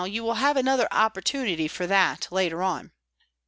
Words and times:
You 0.03 0.23
will 0.23 0.33
have 0.41 0.57
another 0.57 0.87
opportunity 0.89 1.67
for 1.67 1.85
that 1.85 2.27
later 2.31 2.63
on." 2.63 2.91